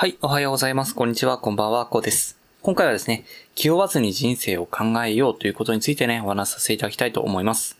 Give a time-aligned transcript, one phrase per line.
[0.00, 0.94] はい、おはようございます。
[0.94, 2.38] こんにちは、こんばんは、こうです。
[2.62, 3.24] 今回はですね、
[3.56, 7.76] 気負わずに人生を考えようということについてね、お話しさせていただきたいと思います。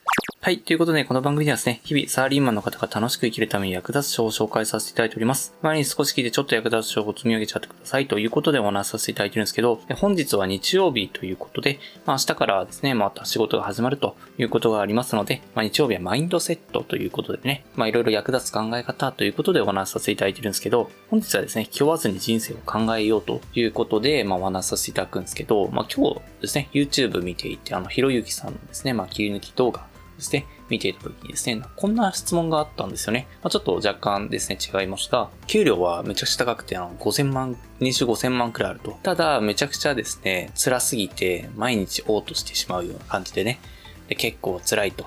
[0.48, 0.60] はい。
[0.60, 5.54] ということで、この番組ではですね、日々サラリーマンの方が楽しく生きるために役立つ書を紹介させていただいております。
[5.60, 29.86] 前に少し聞いてちょっと役立つ書を積み上げちゃってくださいということでお話しさせていただいてるんですけど、本日は日曜日ということで、まあ、明日からですね、また仕事が始まるということがありますので、まあ、日曜日はマインドセットということでね、まあ、いろいろ役立つ考え方ということでお話しさせていただいてるんですけど、本日はですね、気負わずに人生を考えようということで、まあ、お話しさせていただくんですけど、まあ、今日ですね、YouTube 見ていて、あの、ひろゆきさんのですね、まあ、切り抜き動画
[30.18, 33.26] ですね、見ていた時にですね、こんな質問があったんですよね。
[33.42, 38.98] まあ、ちょっと若干ですね、違いました、給料はめちゃくちゃ高くて、あの、5000万、年収5000万くらいあると。
[39.02, 43.60] ただ、めちゃくちゃですね、辛すぎて、毎日嘔吐してしまうような感じでね、
[44.08, 45.06] で結構辛いと。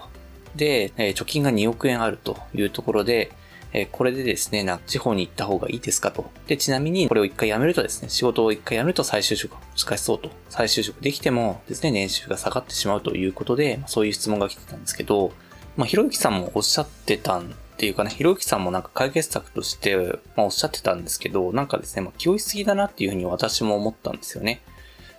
[0.55, 3.31] で、貯金が2億円あるというところで、
[3.73, 6.29] えこれでですね、な、地方に行った方がいいですかと。
[6.47, 10.29] で、ちなみに、これを一回辞めるとですね、仕事を一回辞めると再就職が難しそうと。
[10.49, 15.31] 再就職できてもですね、年収が下がってしまうということで、そういう質問が来てたんですけど、
[15.77, 17.43] まあ、ひろゆきさんもおっしゃってたんっ
[17.77, 19.95] ていうかね、ひろゆきさんもなんか解決策として、
[20.35, 24.61] まあ、おっしゃってたんですけど、なんかですね、まあ、気負いすぎだなっていうふうに私も思ったんですよね。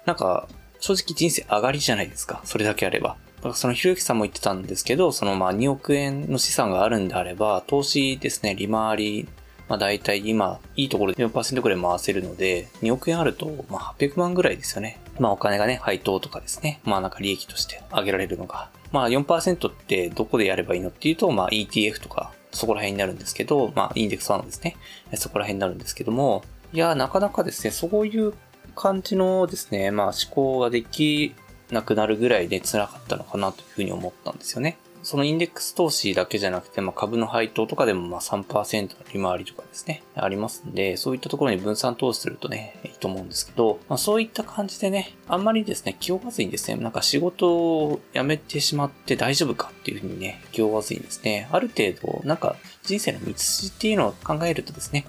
[0.05, 0.47] なんか、
[0.78, 2.42] 正直人生上がりじゃないですか。
[2.44, 3.16] それだけあれば。
[3.54, 9.28] そのひろゆきさんも言ってたんですけど、そのまあ2億円の資産があるんであれば、投資ですね、利回り、
[9.68, 15.00] まあ大体今、いいところで4%くらい回せるので、2億円あると、まあ800万ぐらいですよね。
[15.18, 18.70] まあお金がね、配当とかですね、まあなんか利益として上げられるのが。
[18.92, 24.76] まあ4%ってどこでやればいいのっていうと、まあ ETF とか、そこら辺になるんですけど、まあインデックスファンドですね。
[25.14, 28.34] そこら辺になるんですけども、いや、なかなかですね、そういう
[28.76, 31.34] 感じのですね、まあ思考ができ
[31.73, 34.77] なくなるぐらいで辛かったのかなというふうに思ったんですよね。
[35.03, 55.06] そのインデックス投資だけじゃなくて、まあ、株の配当とかでもまあ3%の利回りとかですね、ありますんで、そういったところに分散投資するとね、いいと思うんですけど、まあ、そういった感じでね、あんまりですね、気負わずにですね、なんか仕事を辞めてしまって大丈夫かっていうふうにね、気負わずにですね、ある程度、なんか人生の道筋っていうのを考えるとですね、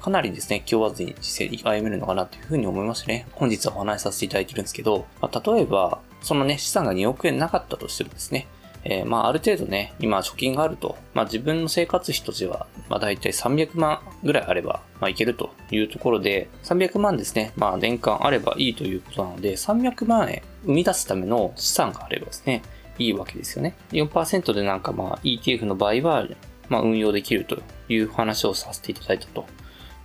[0.00, 8.46] かなりですね、気負わずに人生歩めるのかなというふうに思いましてね、本日はお話しさせていただいてるんですけど、まあ、例えば、そのね、資産が2億円なかったとしてもですね、
[8.84, 22.62] えー、まあ、ある程度ね、今貯金があると、まあ、自分の生活費としては、まあ、大体300万ぐらいあれば、まあ、いけるというところで、300万ですね、まあ、年間あればいいということなので、300万円生み出すための資産があればですね、
[22.98, 23.74] いいわけですよね。
[23.92, 26.26] 4%でなんかまあ ETF の場合は、
[26.68, 27.58] まあ運用できると
[27.88, 29.46] いう話をさせていただいたと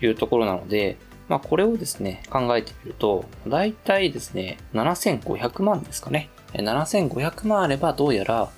[0.01, 0.97] いうところなので、
[1.27, 6.29] まあこれをですね、考えてみると、だいたいですね、7500万ですかね。
[6.53, 8.49] 7500万あればどうやら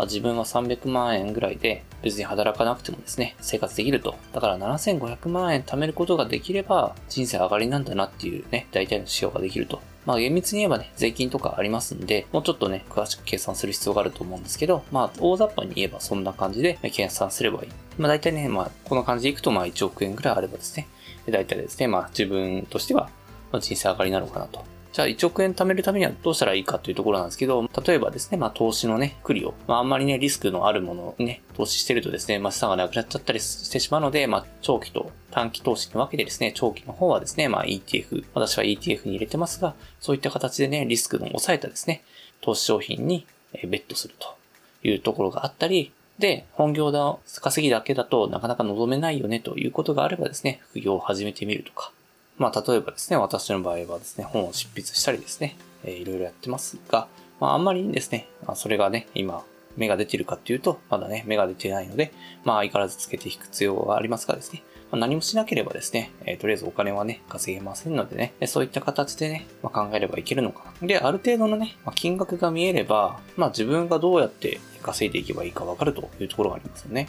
[0.00, 4.16] まあ、自分は300万円ぐらいで別に働かなくてもですね、生活できると。
[4.32, 9.82] だから7500万円貯めることができれば人生上がりなんだなっていうね、大体の仕様ができると。
[10.06, 17.68] まあ厳密に言えばね、税金とかありますんで、もうちょっとね、詳しく計算する必要があると思うんですけど、まあ大雑把に言えばそんな感じで計算すればいい。
[17.98, 20.88] まあ大体ね、まあこの感じでいくとまあ1億円ぐらいあればですね、
[21.28, 23.10] 大体ですね、まあ自分としては
[23.52, 42.02] 人生上がりなのかなとじゃあ1億円貯めるためにはどうしたらいいかというところなんですけど、例えばですね、まあ投資のね、クリを、まああんまりね、リスクのあるものをね、投資してるとですね、まあ資産がなくなっちゃったりしてしまうので、まあ長期と短期投資に分けてですね、長期の方はですね、まあ ETF、私は ETF に入れてますが、そういった形でね、リスクの抑えたですね、
[42.40, 43.26] 投資商品に
[43.62, 44.34] ベットすると
[44.82, 51.92] いうところがあったり、で、本業の稼ぎだけだとなかなか望めないよねということがあればですね、副業を始めてみるとか、
[52.40, 57.06] まあ、例えばですね、私の場合はですね、本を執筆したりですね、えー、いろいろやってますが、
[57.38, 59.44] まあ、あんまりですね、まあ、それがね、今、
[59.76, 62.14] 芽が出てるかっていうと、まだね、芽が出てないので、
[62.44, 70.88] まあ、相変わらずつけていく必要がありますがですね、まあ、何もしなければですね、えー、とりあえずお金はね、稼げませんのでね、そういった形でね、まあ、考えればいけるのかな。
[70.88, 77.06] で、ある程度のね、まあ、金額が見えれば、まあ、自分がどうやって稼いでいけばいいかわかるというところがありますよね。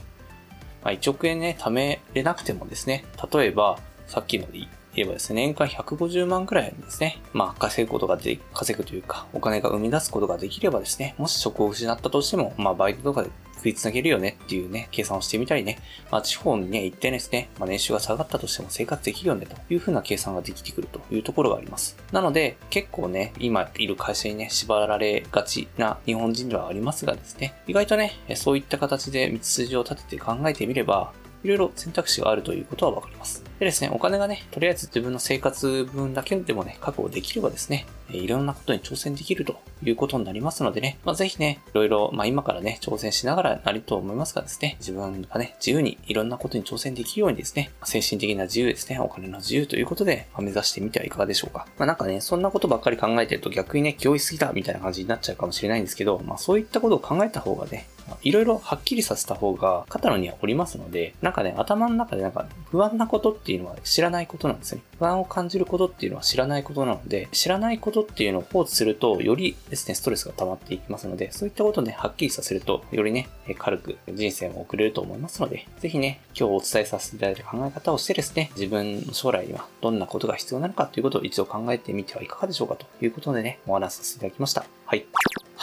[0.84, 13.30] まあ、1億円ね、貯めれなくてもですね、例えば、さっきので言えばですね、年間150万くらいですね、まあ、稼ぐことがで、稼ぐというか、お金が生み出すことができればですね、もし職を失ったとしても、まあ、バイトとかで
[13.62, 15.78] 食いつなげるよねっていうね、計算をしてみたりね、
[16.10, 21.96] まあ、地方にね、行ってですね、まあ、年収が下がったとしても生活できるよねというふうな計算ができてくるというところがあります。
[22.12, 33.44] なので、結構ね、今いる会社にね、縛られがちな日本人ではありますがですね、意外とね、そういった形で道筋を立てて考えてみれば、いろいろ選択肢があるということはわかります。
[33.60, 51.68] でですね、お金がね、とりあえず自分の生活分だけでもね、確保できればですね、いろんなことに挑戦できるということになりますのでね、まあ、ぜひね、いろいろ、まあ、今からね、挑戦しながらなると思いますがですね、自分がね、自由にいろんなことに挑戦できるようにですね、精神的な自由ですね、お金の自由ということで、まあ、目指してみてはいかがでしょうか。
[51.78, 57.88] まあ、なんかね、そんなことばっかり考えてると逆にね、気負いすぎたみたいな感じになっちゃうかもしれないんですけど、まあ、そういったことを考えた方がね、
[58.24, 64.82] いろいろはっきりさせた方が肩の荷は下りますので、なんかね、頭の中でなんか不安なことっていうのは知らないことなんですね。
[64.98, 73.28] 不安を感じることっていうのは知らないことなので、知らないことっていうのを放置すると、よりですね、ストレスが溜まっていきますので、そういったことをね、はっきりさせると、よりね、
[73.58, 84.66] 軽く人生も送れると思いますので、ぜひね、今日お伝えさせていただいた考え方をしてですね、自分の将来にはどんなことが必要なのかということを一度考えてみてはいかがでしょうかということでね、お話しさせていただきました。
[84.86, 85.06] はい。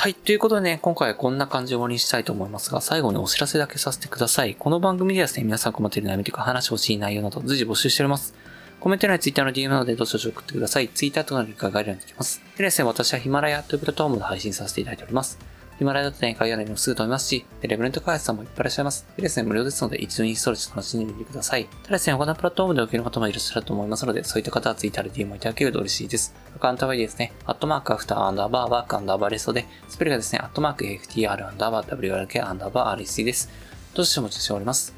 [0.01, 0.15] はい。
[0.15, 4.55] ということでね、今回はこんな感じで終わりにしたいと思いますが、最後にお知らせだけさせてください。
[4.55, 8.33] この番組ではですね、皆さん困っている悩みとか話してほしい内容など随時募集しております。
[8.79, 10.87] コメント欄 Twitter の DM などでどしどし送ってください。
[10.87, 12.41] Twitter とのリンクが概要欄にできます。
[12.57, 15.37] でですね、私はヒマラヤというプラットフォームで配信させていただいております。
[15.79, 19.07] ヒマラヤだとね、概要欄にもすぐ飛びますし、レベルト開発さんもいっぱいいらっしゃいます。
[19.17, 21.67] でですね、無料ですので一度インストールして楽しんでみてください。
[21.67, 26.35] ただですね、他のプラットフォームで受ける方もいらっしゃると思いますので、そういった方は Twitter で DM をいただけると嬉しいです。
[26.57, 33.49] アカウントはですね、アットマークアフターアンダーバーバックアンダーバーレストで、スペルがですね、アットマーク FTR アンダーバー WRK アンダーバー RSC です。
[33.95, 34.93] どうしてもお待ちしております。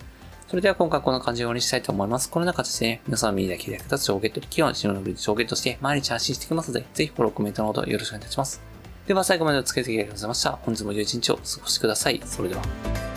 [0.48, 2.30] それでは今回こんな感じで終わりにしたいと思います。
[2.30, 8.69] この中でね、皆さん耳だけで役立つ情報ゲットで基本、自分のグリッド情報ゲットして毎日発信していきますので、ぜひフォロー、コメントのほどよろしくお願いいたします。
[9.10, 10.52] では最後までお付き合いありがとうございました。
[10.52, 12.22] 本日も良い一日をお過ごしください。
[12.24, 13.09] それでは。